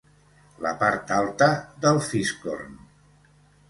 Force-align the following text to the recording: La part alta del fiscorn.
La 0.65 0.71
part 0.79 1.13
alta 1.19 1.51
del 1.87 2.03
fiscorn. 2.09 2.85